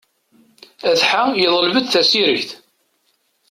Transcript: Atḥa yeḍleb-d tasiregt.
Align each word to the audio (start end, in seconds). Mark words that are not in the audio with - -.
Atḥa 0.89 1.23
yeḍleb-d 1.41 1.87
tasiregt. 1.87 2.49